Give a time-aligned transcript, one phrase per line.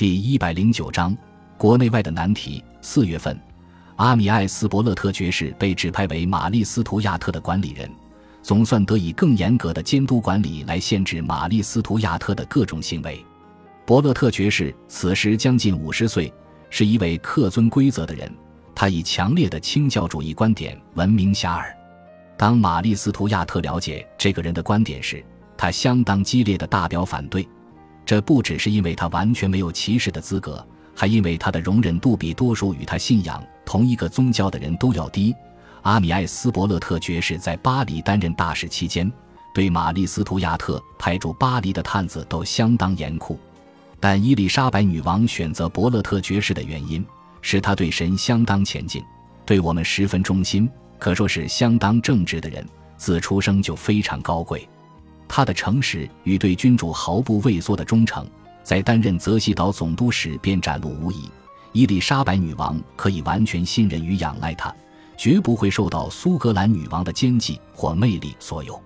[0.00, 1.14] 第一百零九章，
[1.58, 2.64] 国内外的难题。
[2.80, 3.38] 四月份，
[3.96, 7.86] 阿米埃斯伯勒特爵士被指派为玛丽斯图亚特的管理人，
[8.42, 13.22] 总算得以更严格的监督管理来限制玛丽斯图亚特的各种行为。
[13.84, 16.32] 伯勒特爵士此时将近五十岁，
[16.70, 18.34] 是一位恪遵规则的人。
[18.74, 21.64] 他以强烈的清教主义观点闻名遐迩。
[22.38, 25.22] 当玛丽斯图亚特了解这个人的观点时，
[25.58, 27.46] 他相当激烈的大表反对。
[28.10, 30.66] 这不只是因为他完全没有歧视的资格，
[30.96, 35.32] 还因为他的容忍度比多数与他信仰同一个宗教的人都要低。
[35.82, 39.08] 阿米埃斯伯勒特爵士在巴黎担任大使期间，
[39.54, 43.38] 对玛丽斯图亚特派驻巴黎的探子都相当严酷。
[44.00, 47.06] 但伊丽莎白女王选择伯勒特爵士的原因。
[47.42, 49.00] 是他对神相当虔敬，
[49.46, 50.68] 对我们十分忠心，
[50.98, 52.66] 可说是相当正直的人。
[52.96, 54.68] 自出生就非常高贵，
[55.32, 58.26] 他的诚实与对君主毫不畏缩的忠诚，
[58.64, 61.30] 在担任泽西岛总督时便展露无遗。
[61.70, 64.74] 伊丽莎白女王可以完全信任与仰赖他，
[65.16, 68.82] 绝不会受到苏格兰女王的奸计或魅力所有。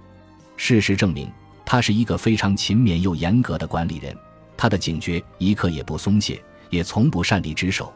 [0.55, 1.33] 事实证明，
[1.65, 4.15] 他是一个非常勤勉又严格的管理人，
[4.55, 7.91] 他的警觉一刻也不松懈，也从不擅离职守。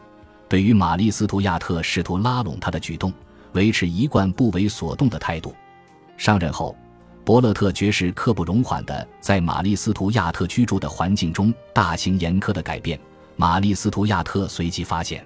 [0.49, 3.13] 对于玛丽斯图亚特试图拉拢他的举动，
[3.53, 5.55] 维持一贯不为所动的态度。
[6.17, 6.75] 上任后，
[7.29, 12.99] 伯勒特爵士刻不容缓地在玛丽斯图亚特居住的环境中大行严苛的改变。
[13.37, 15.23] 玛丽斯图亚特随即发现，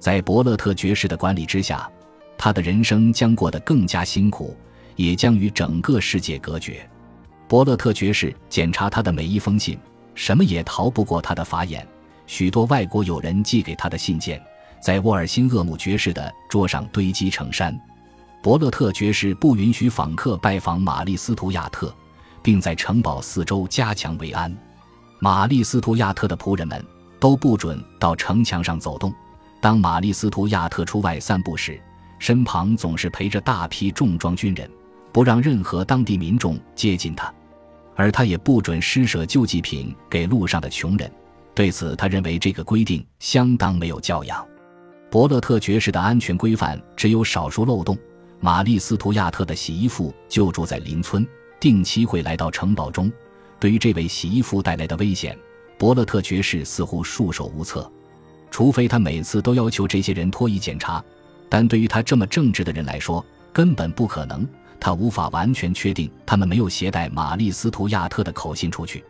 [0.00, 1.88] 在伯勒特爵士的管理之下，
[2.36, 4.56] 他的人生将过得更加辛苦，
[4.96, 6.84] 也将与整个世界隔绝。
[7.46, 9.78] 伯勒特爵士检查他的每一封信，
[10.16, 11.86] 什么也逃不过他的法眼。
[12.26, 14.42] 许多外国友人寄给他的信件，
[14.82, 17.80] 在沃尔辛厄姆爵士的桌上堆积成山。
[18.40, 21.94] 伯勒特爵士不允许访客拜访玛丽斯图亚特，
[22.42, 24.54] 并在城堡四周加强维安。
[25.18, 26.84] 玛丽斯图亚特的仆人们
[27.18, 29.12] 都不准到城墙上走动。
[29.60, 31.80] 当玛丽斯图亚特出外散步时，
[32.20, 34.70] 身旁总是陪着大批重装军人，
[35.12, 37.32] 不让任何当地民众接近他。
[37.96, 41.10] 而他也不准施舍救济品给路上的穷人。
[41.52, 44.46] 对此，他认为这个规定相当没有教养。
[45.10, 47.98] 伯勒特爵士的安全规范只有少数漏洞。
[48.40, 51.26] 玛丽斯图亚特的洗衣妇就住在邻村，
[51.58, 53.10] 定期会来到城堡中。
[53.58, 55.36] 对于这位洗衣妇带来的危险，
[55.76, 57.90] 伯勒特爵士似乎束手无策。
[58.50, 61.04] 除非他每次都要求这些人脱衣检查，
[61.48, 64.46] 但对于他这么正直的人来说，根本不可能。
[64.80, 69.04] 他无法完全确定他们没有携带玛丽斯图亚特的口信出去。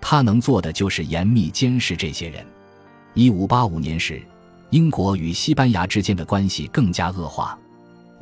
[0.00, 2.44] 他能做的就是严密监视这些人。
[3.14, 4.20] 一五八五年时，
[4.70, 7.56] 英国与西班牙之间的关系更加恶化。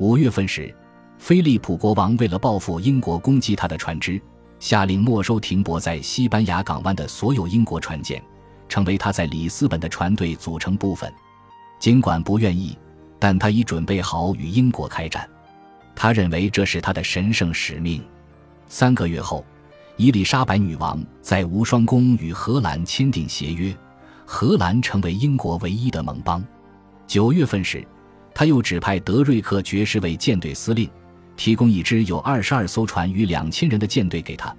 [0.03, 0.75] 五月份时，
[1.17, 4.21] 菲利普国王为了报复英国攻击他的船只，
[4.59, 8.21] 下令没收停泊在西班牙港湾的所有英国船舰，
[8.67, 11.09] 成为他在里斯本的船队组成部分。
[11.79, 12.77] 尽管不愿意，
[13.17, 15.25] 但他已准备好与英国开战。
[15.95, 18.03] 他认为这是他的神圣使命。
[18.67, 19.45] 三个月后。
[19.95, 23.73] 伊丽莎白女王在无双宫与荷兰签订协约，
[24.25, 26.43] 荷兰成为英国唯一的盟邦。
[27.05, 27.87] 九月份时，
[28.35, 30.89] 他又指派德瑞克爵士为舰队司令，
[31.35, 34.55] 提供一支有二十二艘船与两千人的舰队给他，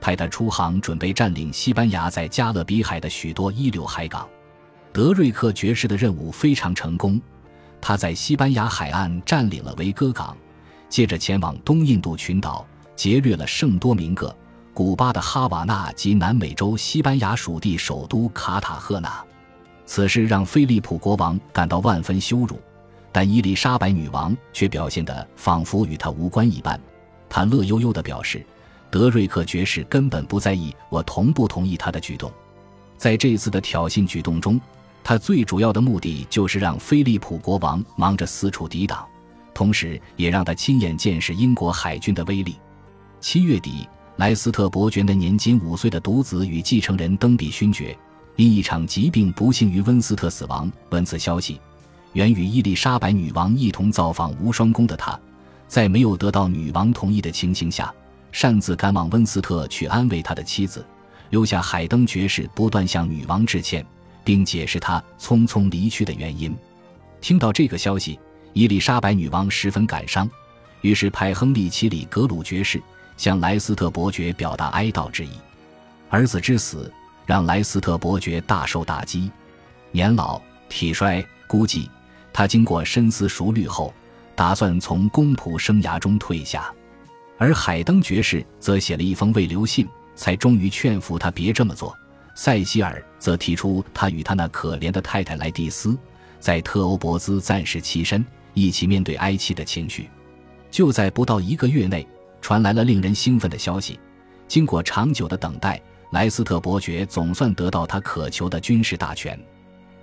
[0.00, 4.28] 派他出航，准备占领西班牙在加勒比海的许多一流海港。
[4.92, 7.20] 德瑞克爵士的任务非常成功，
[7.80, 10.36] 他在西班牙海岸占领了维戈港，
[10.88, 14.36] 接着前往东印度群岛，劫掠了圣多明各。
[14.74, 19.24] 古巴的哈瓦那及南美洲西班牙属地首都卡塔赫纳，
[19.86, 22.58] 此事让菲利普国王感到万分羞辱，
[23.12, 26.80] 但伊丽莎白女王却表现得仿佛与他无关一般。
[27.28, 28.44] 她乐悠悠地表示
[28.90, 32.32] ：“德瑞克爵士根本不在意我同不同意他的举动。”
[32.96, 34.60] 在这次的挑衅举动中，
[35.04, 39.06] 他最主要的目的就是让菲利普国王忙着四处抵挡，
[39.52, 42.56] 同时也让他亲眼见识英国海军的威力。
[43.20, 43.86] 七月底。
[44.16, 47.96] 莱斯特伯爵的年仅五岁的独子与继承人登比勋爵，
[48.36, 50.70] 因一场疾病不幸于温斯特死亡。
[50.90, 51.58] 闻此消息，
[52.12, 55.18] 原与伊丽莎白女王一同造访无双宫的他，
[55.66, 57.92] 在没有得到女王同意的情形下，
[58.30, 60.84] 擅自赶往温斯特去安慰他的妻子，
[61.30, 63.84] 留下海登爵士不断向女王致歉，
[64.22, 66.54] 并解释他匆匆离去的原因。
[67.20, 68.18] 听到这个消息，
[68.52, 70.28] 伊丽莎白女王十分感伤，
[70.80, 72.82] 于是派亨利·奇里格鲁爵士。
[73.18, 75.30] 向莱斯特伯爵表达哀悼之意，
[76.08, 76.90] 儿子之死
[77.24, 79.30] 让莱斯特伯爵大受打击，
[79.92, 81.88] 年老体衰，估计
[82.32, 83.92] 他经过深思熟虑后，
[84.34, 86.72] 打算从公仆生涯中退下。
[87.38, 91.96] 而海登爵士则写了一封未留信，才终于劝服他别这么做。
[92.34, 95.96] 塞西尔则提出他与他那可怜的太太莱蒂斯
[96.40, 98.24] 在特欧伯兹暂时栖身，
[98.54, 100.08] 一起面对哀戚的情绪。
[100.70, 102.06] 就在不到一个月内，
[102.40, 104.00] 传来了令人兴奋的消息：
[104.48, 105.78] 经过长久的等待，
[106.12, 109.38] 莱斯特伯爵总算得到他渴求的军事大权。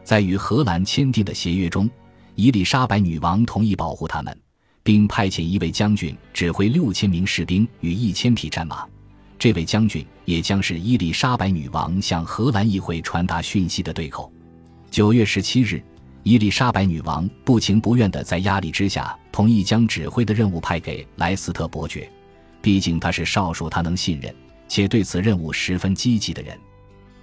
[0.03, 1.89] 在与荷兰签订的协约中，
[2.39, 4.33] 伊丽莎白女王同意保护他们，
[4.81, 8.85] 并派遣一位将军指挥六千名士兵与一千匹战马。
[9.37, 14.31] 这位将军也将是伊丽莎白女王向荷兰议会传达讯息的对口。
[14.89, 15.83] 九月十七日，
[16.23, 22.09] 伊丽莎白女王不情不愿地在压力之下同意将指挥的任务派给莱斯特伯爵，
[22.61, 24.33] 毕竟他是少数他能信任
[24.69, 26.57] 且对此任务十分积极的人。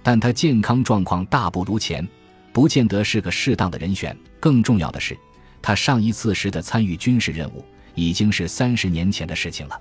[0.03, 2.07] 但他健康状况大不如前，
[2.57, 4.17] 不见得是个适当的人选。
[4.39, 5.15] 更重要的是，
[5.61, 7.63] 他上一次时的参与军事任务
[7.93, 9.79] 已经是三十年前的事情了。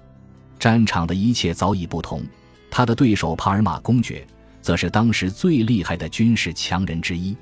[0.58, 2.22] 战场的一切早已不同，
[2.70, 4.26] 他的对手帕尔马公爵
[4.60, 7.34] 则是当时最厉害的军事强人之一。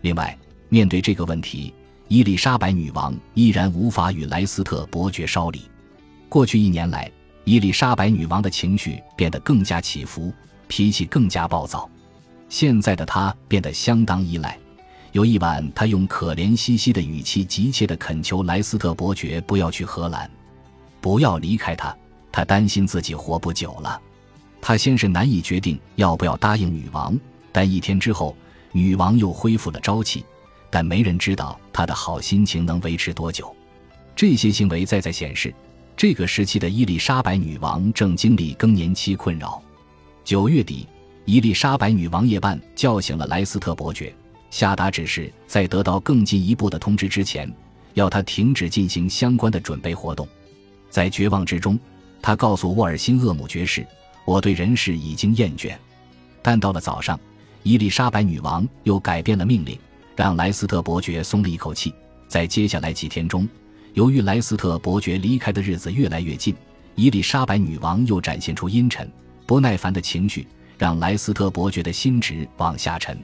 [0.00, 0.34] 另外，
[0.70, 1.74] 面对这个问题，
[2.08, 5.60] 伊丽莎白女王依然无法与莱斯特伯爵稍离。
[6.26, 7.12] 过去一年来，
[7.44, 10.32] 伊丽莎白女王的情绪变得更加起伏，
[10.68, 11.86] 脾气更加暴躁。
[12.48, 14.58] 现在的她变得相当依赖。
[15.12, 20.30] 有一晚，他用可怜兮兮的语气急切地恳求莱斯特伯爵不要去荷兰，
[21.00, 21.94] 不要离开他。
[22.30, 24.00] 他担心自己活不久了，
[24.60, 27.18] 他先是难以决定要不要答应女王，
[27.50, 28.36] 但一天之后，
[28.70, 30.24] 女王又恢复了朝气。
[30.72, 33.52] 但没人知道他的好心情能维持多久。
[34.14, 35.52] 这些行为再在显示，
[35.96, 39.60] 这个时期的伊丽莎白女王正经历更年期困扰。
[40.22, 40.86] 九月底，
[41.24, 44.14] 伊丽莎白女王夜半叫醒了莱斯特伯爵，
[44.50, 47.50] 下达指示，在得到更进一步的通知之前，
[47.94, 50.28] 要他停止进行相关的准备活动。
[50.90, 51.78] 在绝望之中。
[52.22, 53.82] 他告诉沃尔辛厄姆爵士
[54.26, 55.74] ：“我对人事已经厌倦。”
[56.42, 57.18] 但到了早上，
[57.62, 59.78] 伊丽莎白女王又改变了命令，
[60.14, 61.94] 让莱斯特伯爵松了一口气。
[62.28, 63.48] 在接下来几天中，
[63.94, 66.54] 由于莱斯特伯爵离开的日子越来越近，
[66.94, 69.10] 伊丽莎白女王又展现出阴沉、
[69.46, 70.46] 不耐烦的情绪，
[70.76, 73.18] 让莱斯特伯爵的心值往下沉。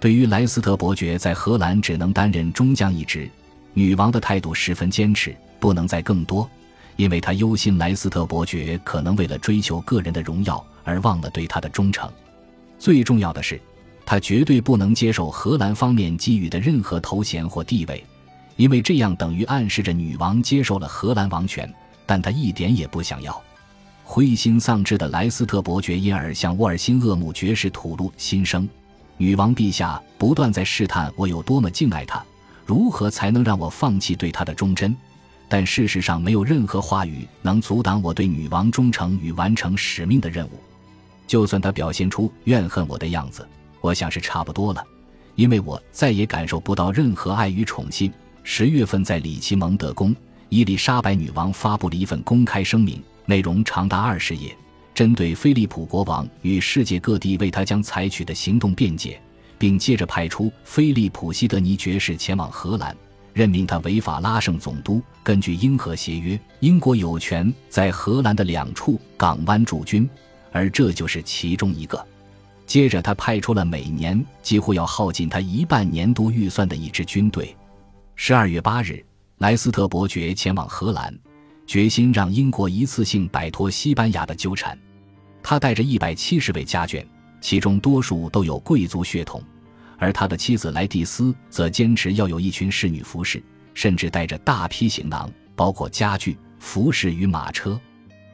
[0.00, 3.30] 对于莱斯特伯爵在荷兰只能担任中将一职，
[3.74, 6.48] 女王的态度十分坚持，不能再更多。
[6.96, 12.10] 因为她忧心莱斯特伯爵可能为了追求个人的荣耀而忘了对他的忠诚。
[12.78, 13.60] 最重要的是，
[14.06, 18.02] 他绝对不能接受荷兰方面给予的任何头衔或地位，
[18.56, 21.70] 因为这样等于暗示着女王接受了荷兰王权，
[22.06, 23.38] 但他一点也不想要。
[24.02, 28.68] 灰心丧志的莱斯特伯爵因而向沃尔辛厄姆爵士吐露心声
[29.20, 32.24] ：“女王陛下不断在试探我有多么敬爱她，
[32.64, 34.96] 如何才能让我放弃对她的忠贞？”
[35.46, 40.52] 但事实上，没有任何话语能阻挡我对女王忠诚与完成使命的任务。
[41.26, 43.46] 就算他表现出怨恨我的样子，
[43.82, 44.82] 我想是差不多了，
[45.34, 48.10] 因为我再也感受不到任何爱与宠幸。
[48.42, 50.16] 十月份，在里奇蒙德宫，
[50.48, 54.56] 伊丽莎白女王发布了一份公开声明，内容长达二十页，
[55.00, 59.18] 针对菲利普国王与世界各地为他将采取的行动辩解，
[59.56, 62.94] 并接着派出菲利普西德尼爵士前往荷兰。
[63.32, 65.00] 任命他为法拉盛总督。
[65.22, 70.06] 根据英荷协约，英国有权在荷兰的两处港湾驻军，
[70.52, 72.06] 而这就是其中一个。
[72.66, 77.56] 接着，他派出了每年几乎要耗尽他一半年度预算的一支军队。
[78.16, 79.02] 十二月八日，
[79.38, 81.18] 莱斯特伯爵前往荷兰，
[81.66, 84.78] 决心让英国一次性摆脱西班牙的纠缠。
[85.42, 87.04] 他带着一百七十位家眷，
[87.40, 89.42] 其中多数都有贵族血统。
[89.98, 93.42] 而他的妻子莱蒂斯则坚持要有一群侍女服侍，
[93.74, 97.78] 甚至带着大批行囊，包括家具、服饰与马车。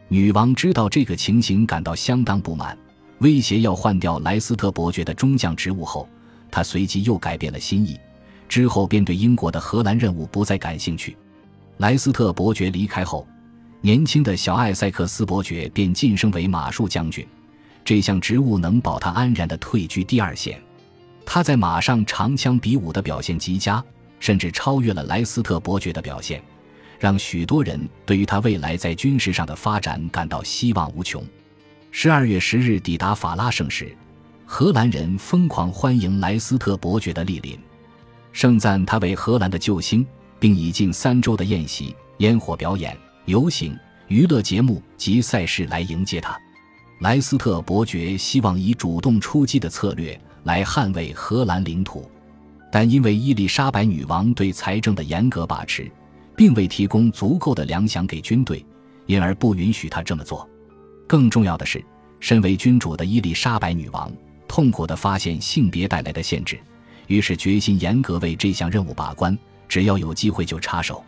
[0.06, 2.78] 女王知道这个情形，感到相当不满，
[3.18, 6.08] 威胁要换掉莱斯特伯爵的中将职务后，
[6.50, 7.98] 他随即又改变了心意，
[8.48, 11.16] 之后便对英国的荷兰任务不再感兴趣。
[11.78, 13.26] 莱斯特伯爵离开后，
[13.86, 17.24] 年轻的小艾塞克斯伯爵便晋升为马术将军，
[17.84, 20.60] 这项职务能保他安然地退居第二线。
[21.24, 23.80] 他在马上长枪比武的表现极佳，
[24.18, 26.42] 甚至超越了莱斯特伯爵的表现，
[26.98, 31.24] 让许多人对于他未来在军事上的发展感到希望无穷。
[31.92, 33.96] 十二月十日抵达法拉盛时，
[34.44, 37.56] 荷兰人疯狂欢迎莱斯特伯爵的莅临，
[38.32, 40.04] 盛赞他为荷兰的救星，
[40.40, 43.78] 并以近三周的宴席、烟火表演、游行、
[44.08, 46.36] 娱乐节目及赛事来迎接他。
[47.00, 50.18] 莱斯特伯爵希望以主动出击的策略。
[50.46, 52.08] 来捍卫荷兰领土，
[52.70, 55.90] 但因为伊丽莎白女王对财政的严格把持，
[56.36, 58.64] 并未提供足够的粮饷给军队，
[59.06, 60.48] 因而不允许他这么做。
[61.04, 61.84] 更重要的是，
[62.20, 64.08] 身为君主的伊丽莎白女王
[64.46, 66.56] 痛苦地发现性别带来的限制，
[67.08, 71.04] 于是决心严格为这项任务把关，只要有机会就插手。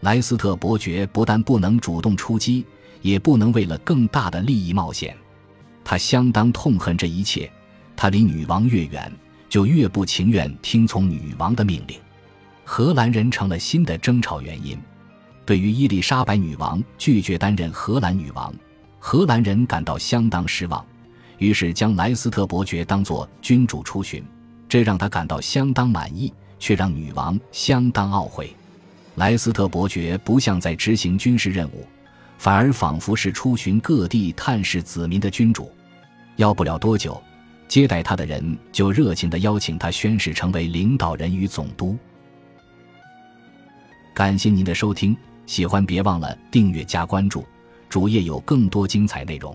[0.00, 2.64] 莱斯特伯爵不但不能主动出击，
[3.02, 5.16] 也不能为了更大的利益冒险。
[5.84, 7.50] 他相当痛恨这一切，
[7.96, 9.12] 他离女王越远，
[9.48, 11.98] 就越不情愿听从女王的命令。
[12.64, 14.78] 荷兰人成了新的争吵原因。
[15.44, 18.54] 对于伊丽莎白女王拒绝担任荷兰女王，
[18.98, 20.84] 荷兰人感到相当失望，
[21.38, 24.24] 于是将莱斯特伯爵当作君主出巡，
[24.68, 28.54] 这让他感到相当满意，却让女王相当懊悔。
[29.20, 31.86] 莱斯特伯爵不像在执行军事任务，
[32.38, 35.70] 反而仿佛是出巡各地探视子民的君主。
[36.36, 37.22] 要不了多久，
[37.68, 41.98] 接待他的人就热情地邀请他宣誓成为领导人与总督。
[44.14, 47.44] 感谢您的收听，喜欢别忘了订阅加关注，
[47.90, 49.54] 主页有更多精彩内容。